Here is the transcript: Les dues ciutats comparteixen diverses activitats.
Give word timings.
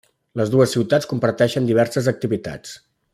Les 0.39 0.51
dues 0.53 0.73
ciutats 0.77 1.07
comparteixen 1.11 1.69
diverses 1.71 2.11
activitats. 2.17 2.73